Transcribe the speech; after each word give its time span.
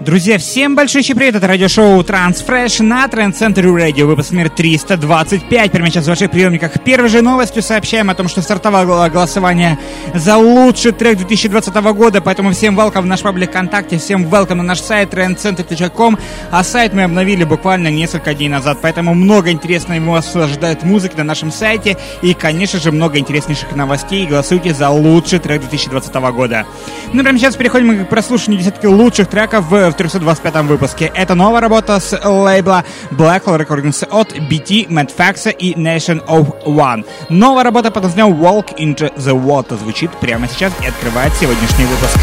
Друзья, 0.00 0.38
всем 0.38 0.76
большой 0.76 1.02
привет! 1.02 1.34
Это 1.34 1.46
радиошоу 1.46 2.00
Transfresh 2.00 2.82
на 2.82 3.04
Trend 3.04 3.38
Center 3.38 3.64
Radio, 3.64 4.06
выпуск 4.06 4.30
номер 4.30 4.48
325. 4.48 5.70
Прямо 5.70 5.90
сейчас 5.90 6.06
в 6.06 6.08
ваших 6.08 6.30
приемниках 6.30 6.82
первой 6.82 7.10
же 7.10 7.20
новостью 7.20 7.62
сообщаем 7.62 8.08
о 8.08 8.14
том, 8.14 8.26
что 8.26 8.40
стартовало 8.40 9.06
голосование 9.10 9.78
за 10.14 10.38
лучший 10.38 10.92
трек 10.92 11.18
2020 11.18 11.74
года, 11.92 12.22
поэтому 12.22 12.52
всем 12.52 12.80
welcome 12.80 13.02
в 13.02 13.06
наш 13.06 13.20
паблик 13.20 13.50
ВКонтакте, 13.50 13.98
всем 13.98 14.24
welcome 14.24 14.54
на 14.54 14.62
наш 14.62 14.80
сайт 14.80 15.12
trendcenter.com, 15.12 16.18
а 16.50 16.64
сайт 16.64 16.94
мы 16.94 17.02
обновили 17.02 17.44
буквально 17.44 17.88
несколько 17.88 18.32
дней 18.32 18.48
назад, 18.48 18.78
поэтому 18.80 19.12
много 19.12 19.50
интересного 19.50 20.12
вас 20.12 20.34
ожидает 20.34 20.82
музыки 20.82 21.16
на 21.18 21.24
нашем 21.24 21.52
сайте 21.52 21.98
и, 22.22 22.32
конечно 22.32 22.80
же, 22.80 22.90
много 22.90 23.18
интереснейших 23.18 23.76
новостей. 23.76 24.26
Голосуйте 24.26 24.72
за 24.72 24.88
лучший 24.88 25.40
трек 25.40 25.60
2020 25.60 26.14
года. 26.14 26.64
Ну, 27.12 27.22
прямо 27.22 27.38
сейчас 27.38 27.54
переходим 27.54 28.06
к 28.06 28.08
прослушиванию 28.08 28.62
десятки 28.62 28.86
лучших 28.86 29.28
треков 29.28 29.66
в 29.68 29.89
в 29.92 29.96
325 29.96 30.54
выпуске. 30.64 31.10
Это 31.14 31.34
новая 31.34 31.60
работа 31.60 32.00
с 32.00 32.18
лейбла 32.24 32.84
Black 33.10 33.44
Hole 33.44 33.66
Recordings 33.66 34.06
от 34.10 34.32
BT, 34.32 34.88
Mad 34.88 35.10
Fax 35.16 35.50
и 35.52 35.74
Nation 35.74 36.24
of 36.26 36.64
One. 36.64 37.04
Новая 37.28 37.64
работа 37.64 37.90
под 37.90 38.04
названием 38.04 38.40
Walk 38.40 38.76
into 38.76 39.14
the 39.16 39.34
Water 39.34 39.78
звучит 39.78 40.10
прямо 40.20 40.48
сейчас 40.48 40.72
и 40.82 40.86
открывает 40.86 41.32
сегодняшний 41.34 41.84
выпуск. 41.84 42.18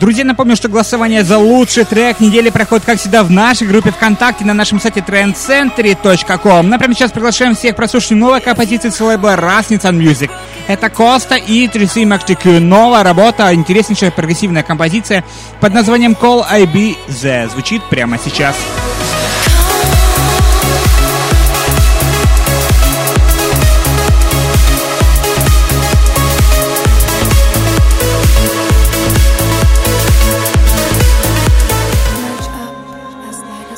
Друзья, 0.00 0.24
напомню, 0.24 0.56
что 0.56 0.70
голосование 0.70 1.22
за 1.24 1.36
лучший 1.36 1.84
трек 1.84 2.20
недели 2.20 2.48
проходит, 2.48 2.86
как 2.86 2.98
всегда, 2.98 3.22
в 3.22 3.30
нашей 3.30 3.66
группе 3.66 3.90
ВКонтакте 3.90 4.46
на 4.46 4.54
нашем 4.54 4.80
сайте 4.80 5.00
trendcentry.com. 5.00 6.70
Например, 6.70 6.96
сейчас 6.96 7.12
приглашаем 7.12 7.54
всех 7.54 7.76
прослушать 7.76 8.12
новые 8.12 8.40
композиции 8.40 8.88
с 8.88 8.98
лейбла 8.98 9.36
Rasnitz 9.36 9.82
Music. 9.92 10.30
Это 10.68 10.88
Коста 10.88 11.34
и 11.36 11.68
Трюси 11.68 12.06
Макчикю. 12.06 12.60
Новая 12.60 13.02
работа, 13.02 13.54
интереснейшая 13.54 14.10
прогрессивная 14.10 14.62
композиция 14.62 15.22
под 15.60 15.74
названием 15.74 16.16
Call 16.18 16.46
I 16.48 16.64
Be 16.64 16.96
The. 17.08 17.50
Звучит 17.50 17.82
прямо 17.90 18.16
сейчас. 18.16 18.30
Сейчас. 18.30 18.89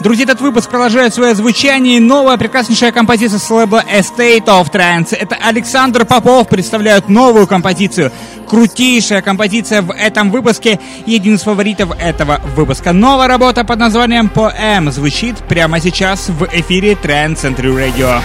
Друзья, 0.00 0.24
этот 0.24 0.40
выпуск 0.40 0.70
продолжает 0.70 1.12
свое 1.12 1.34
звучание. 1.34 2.00
Новая 2.00 2.36
прекраснейшая 2.36 2.92
композиция 2.92 3.40
с 3.40 3.50
лейбла 3.50 3.82
Estate 3.82 4.44
of 4.44 4.70
Trance. 4.70 5.16
Это 5.16 5.34
Александр 5.34 6.04
Попов 6.04 6.48
представляет 6.48 7.08
новую 7.08 7.48
композицию. 7.48 8.12
Крутейшая 8.46 9.22
композиция 9.22 9.82
в 9.82 9.90
этом 9.90 10.30
выпуске 10.30 10.78
один 11.04 11.34
из 11.34 11.42
фаворитов 11.42 11.90
этого 11.98 12.40
выпуска. 12.54 12.92
Новая 12.92 13.26
работа 13.26 13.64
под 13.64 13.80
названием 13.80 14.30
Poem 14.32 14.88
звучит 14.92 15.36
прямо 15.48 15.80
сейчас 15.80 16.28
в 16.28 16.44
эфире 16.44 16.92
Trend 16.92 17.34
Century 17.34 17.74
Radio. 17.74 18.20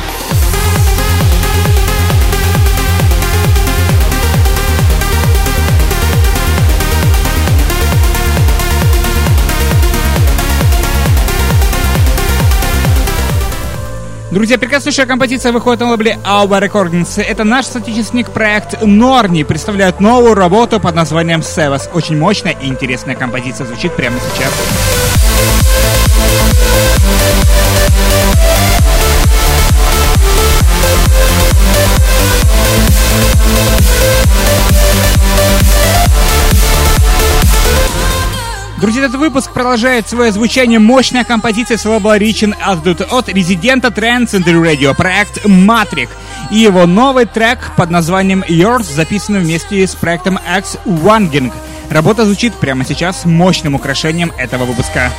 Друзья, 14.34 14.58
прекраснейшая 14.58 15.06
композиция 15.06 15.52
выходит 15.52 15.82
на 15.82 15.92
лейбле 15.92 16.18
Alba 16.24 16.60
Recordings. 16.60 17.22
Это 17.22 17.44
наш 17.44 17.68
соотечественник 17.68 18.32
проект 18.32 18.82
Норни 18.82 19.44
представляет 19.44 20.00
новую 20.00 20.34
работу 20.34 20.80
под 20.80 20.96
названием 20.96 21.42
Sevas. 21.42 21.88
Очень 21.94 22.18
мощная 22.18 22.54
и 22.54 22.66
интересная 22.66 23.14
композиция 23.14 23.68
звучит 23.68 23.96
прямо 23.96 24.18
сейчас. 24.34 24.52
Друзья, 38.84 39.06
этот 39.06 39.16
выпуск 39.16 39.54
продолжает 39.54 40.10
свое 40.10 40.34
звучание 40.34 40.78
мощная 40.78 41.24
композиция 41.24 41.78
с 41.78 41.86
лейбла 41.86 42.16
от 42.16 43.30
резидента 43.30 43.88
Transcender 43.88 44.62
Radio, 44.62 44.94
проект 44.94 45.46
Matrix. 45.46 46.10
И 46.52 46.58
его 46.58 46.86
новый 46.86 47.24
трек 47.26 47.72
под 47.78 47.92
названием 47.92 48.44
Yours 48.46 48.94
записан 48.94 49.40
вместе 49.40 49.88
с 49.88 49.96
проектом 49.96 50.38
X 50.58 50.76
Wanging. 50.84 51.54
Работа 51.90 52.26
звучит 52.26 52.54
прямо 52.56 52.84
сейчас 52.84 53.24
мощным 53.24 53.74
украшением 53.74 54.34
этого 54.38 54.66
выпуска. 54.66 55.14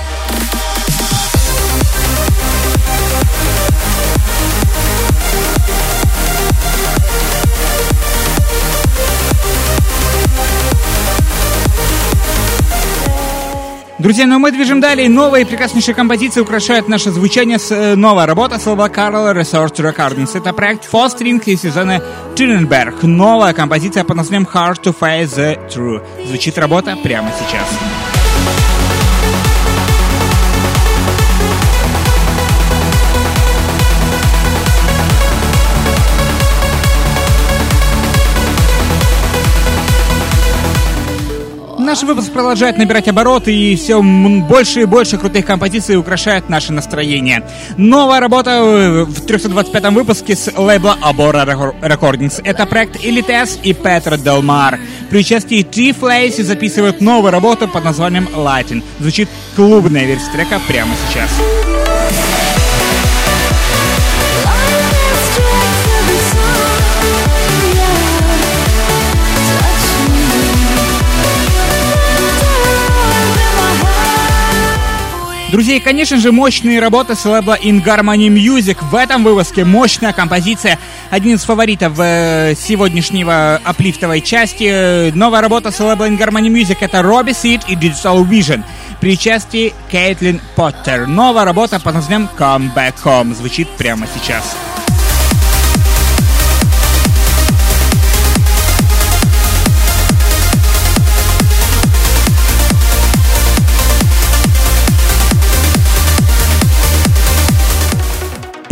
Друзья, 14.04 14.26
ну 14.26 14.38
мы 14.38 14.52
движем 14.52 14.82
далее. 14.82 15.08
Новые 15.08 15.46
прекраснейшие 15.46 15.94
композиции 15.94 16.42
украшают 16.42 16.88
наше 16.88 17.10
звучание 17.10 17.58
с 17.58 17.70
э, 17.70 17.94
новая 17.94 18.26
работа 18.26 18.58
слова 18.58 18.90
Carl 18.90 19.34
Resource 19.34 19.76
Recordings. 19.76 20.36
Это 20.36 20.52
проект 20.52 20.86
Fostering 20.92 21.42
из 21.46 21.62
сезона 21.62 22.02
Тюненберг. 22.36 23.02
Новая 23.02 23.54
композиция 23.54 24.04
под 24.04 24.18
названием 24.18 24.46
Hard 24.52 24.82
to 24.82 24.94
Face 24.94 25.34
the 25.34 25.58
True. 25.70 26.02
Звучит 26.26 26.58
работа 26.58 26.98
прямо 27.02 27.30
сейчас. 27.38 27.66
Наш 28.44 28.93
выпуск 42.04 42.32
продолжает 42.32 42.78
набирать 42.78 43.08
обороты, 43.08 43.54
и 43.54 43.76
все 43.76 44.02
больше 44.02 44.82
и 44.82 44.84
больше 44.84 45.18
крутых 45.18 45.46
композиций 45.46 45.96
украшает 45.96 46.48
наше 46.48 46.72
настроение. 46.72 47.46
Новая 47.76 48.20
работа 48.20 49.04
в 49.06 49.20
325 49.26 49.84
выпуске 49.92 50.36
с 50.36 50.52
лейбла 50.56 50.96
Abora 51.02 51.44
Recordings. 51.80 52.40
Это 52.44 52.66
проект 52.66 52.96
Elites 53.04 53.58
и 53.62 53.72
Петро 53.72 54.16
Делмар. 54.16 54.78
При 55.10 55.20
участии 55.20 55.62
T-Flace 55.62 56.42
записывают 56.42 57.00
новую 57.00 57.30
работу 57.30 57.68
под 57.68 57.84
названием 57.84 58.28
Lighting. 58.34 58.82
Звучит 59.00 59.28
клубная 59.56 60.04
версия 60.04 60.30
трека 60.32 60.60
прямо 60.66 60.92
сейчас. 61.08 61.30
Друзья, 75.54 75.78
конечно 75.78 76.18
же, 76.18 76.32
мощные 76.32 76.80
работы 76.80 77.14
с 77.14 77.24
лейбла 77.24 77.56
In 77.56 77.80
Harmony 77.80 78.26
Music. 78.26 78.76
В 78.90 78.96
этом 78.96 79.22
выпуске 79.22 79.64
мощная 79.64 80.12
композиция. 80.12 80.80
Один 81.10 81.36
из 81.36 81.44
фаворитов 81.44 81.92
э, 82.00 82.56
сегодняшнего 82.58 83.60
аплифтовой 83.62 84.20
части. 84.20 85.12
Новая 85.12 85.42
работа 85.42 85.70
с 85.70 85.78
лейбла 85.78 86.08
In 86.08 86.18
Harmony 86.18 86.48
Music 86.48 86.78
это 86.80 86.98
Robbie 87.02 87.36
Seed 87.40 87.62
и 87.68 87.76
Digital 87.76 88.28
Vision. 88.28 88.64
При 89.00 89.16
части 89.16 89.72
Кейтлин 89.92 90.40
Поттер. 90.56 91.06
Новая 91.06 91.44
работа 91.44 91.78
под 91.78 91.94
названием 91.94 92.28
Come 92.36 92.74
Back 92.74 92.94
Home. 93.04 93.32
Звучит 93.32 93.68
прямо 93.76 94.08
сейчас. 94.12 94.56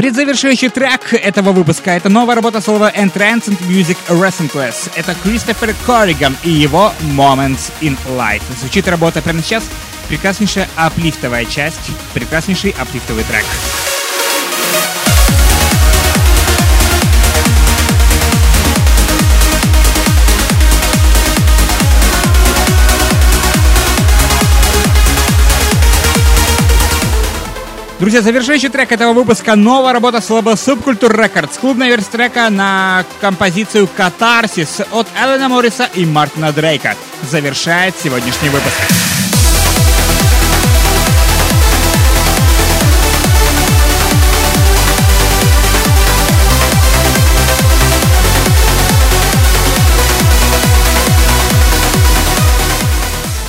Предзавершающий 0.02 0.68
трек 0.68 1.14
этого 1.14 1.52
выпуска— 1.52 1.90
это 1.92 2.08
новая 2.08 2.34
работа 2.34 2.60
слова 2.60 2.90
Entrance 2.92 3.56
Music 3.68 3.96
Restless. 4.08 4.90
Это 4.96 5.14
Кристофер 5.22 5.76
Корриган 5.86 6.36
и 6.42 6.50
его 6.50 6.92
Moments 7.16 7.70
in 7.80 7.96
Life. 8.08 8.42
Звучит 8.58 8.88
работа 8.88 9.22
прямо 9.22 9.40
сейчас. 9.42 9.62
Прекраснейшая 10.08 10.68
аплифтовая 10.74 11.44
часть, 11.44 11.92
прекраснейший 12.14 12.74
аплифтовый 12.80 13.22
трек. 13.22 13.44
Друзья, 28.02 28.20
завершающий 28.20 28.68
трек 28.68 28.90
этого 28.90 29.12
выпуска— 29.12 29.54
новая 29.56 29.92
работа 29.92 30.20
с 30.20 30.28
лейбла 30.28 30.54
Subculture 30.54 31.14
Records. 31.14 31.56
Клубная 31.60 31.86
версия 31.86 32.10
трека 32.10 32.50
на 32.50 33.04
композицию 33.20 33.88
«Катарсис» 33.96 34.80
от 34.90 35.06
Эллена 35.16 35.48
Морриса 35.48 35.88
и 35.94 36.04
Мартина 36.04 36.50
Дрейка 36.50 36.96
завершает 37.30 37.94
сегодняшний 38.02 38.48
выпуск. 38.48 39.21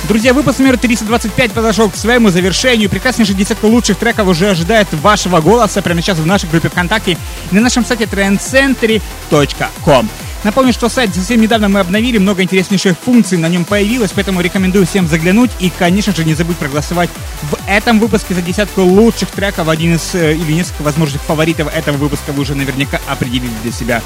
Друзья, 0.06 0.34
выпуск 0.34 0.58
номер 0.58 0.76
325 0.76 1.52
подошел 1.52 1.88
к 1.88 1.96
своему 1.96 2.28
завершению. 2.28 2.90
Прекраснейшая 2.90 3.36
десятка 3.36 3.64
лучших 3.64 3.96
треков 3.96 4.28
уже 4.28 4.50
ожидает 4.50 4.92
вашего 4.92 5.40
голоса 5.40 5.80
прямо 5.80 6.02
сейчас 6.02 6.18
в 6.18 6.26
нашей 6.26 6.50
группе 6.50 6.68
ВКонтакте 6.68 7.12
и 7.12 7.54
на 7.54 7.62
нашем 7.62 7.86
сайте 7.86 8.04
trendcentry.com. 8.04 10.10
Напомню, 10.44 10.74
что 10.74 10.90
сайт 10.90 11.14
совсем 11.14 11.40
недавно 11.40 11.70
мы 11.70 11.80
обновили, 11.80 12.18
много 12.18 12.42
интереснейших 12.42 12.98
функций 12.98 13.38
на 13.38 13.48
нем 13.48 13.64
появилось, 13.64 14.12
поэтому 14.14 14.42
рекомендую 14.42 14.86
всем 14.86 15.08
заглянуть 15.08 15.50
и, 15.58 15.70
конечно 15.70 16.14
же, 16.14 16.22
не 16.22 16.34
забудь 16.34 16.58
проголосовать 16.58 17.08
в 17.50 17.56
этом 17.66 17.98
выпуске 17.98 18.34
за 18.34 18.42
десятку 18.42 18.82
лучших 18.82 19.30
треков, 19.30 19.70
один 19.70 19.94
из 19.94 20.14
э, 20.14 20.34
или 20.34 20.52
несколько 20.52 20.82
возможных 20.82 21.22
фаворитов 21.22 21.74
этого 21.74 21.96
выпуска 21.96 22.32
вы 22.32 22.42
уже 22.42 22.54
наверняка 22.54 23.00
определили 23.08 23.52
для 23.62 23.72
себя. 23.72 24.02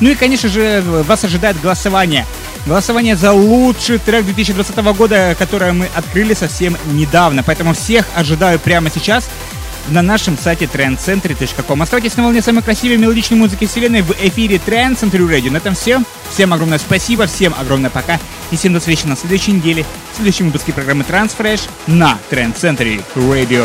Ну 0.00 0.10
и, 0.10 0.14
конечно 0.14 0.48
же, 0.48 0.82
вас 1.06 1.22
ожидает 1.22 1.60
голосование. 1.60 2.24
Голосование 2.64 3.14
за 3.14 3.32
лучший 3.32 3.98
трек 3.98 4.24
2020 4.24 4.76
года, 4.96 5.36
которое 5.38 5.74
мы 5.74 5.90
открыли 5.94 6.32
совсем 6.32 6.78
недавно. 6.92 7.42
Поэтому 7.42 7.74
всех 7.74 8.06
ожидаю 8.14 8.58
прямо 8.58 8.88
сейчас 8.88 9.28
на 9.88 10.02
нашем 10.02 10.38
сайте 10.38 10.66
trendcentry.com. 10.66 11.82
Оставайтесь 11.82 12.16
на 12.16 12.24
волне 12.24 12.42
самой 12.42 12.62
красивой 12.62 12.96
мелодичной 12.96 13.38
музыки 13.38 13.66
вселенной 13.66 14.02
в 14.02 14.12
эфире 14.12 14.56
Trend 14.56 14.98
Century 14.98 15.28
Radio. 15.28 15.50
На 15.50 15.58
этом 15.58 15.74
все. 15.74 16.00
Всем 16.30 16.52
огромное 16.52 16.78
спасибо, 16.78 17.26
всем 17.26 17.54
огромное 17.58 17.90
пока. 17.90 18.18
И 18.50 18.56
всем 18.56 18.72
до 18.72 18.80
встречи 18.80 19.06
на 19.06 19.16
следующей 19.16 19.52
неделе 19.52 19.84
в 20.12 20.16
следующем 20.16 20.46
выпуске 20.46 20.72
программы 20.72 21.04
Transfresh 21.08 21.68
на 21.86 22.18
Trend 22.30 22.54
Century 22.56 23.02
Radio. 23.14 23.64